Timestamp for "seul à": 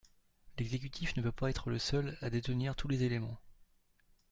1.77-2.31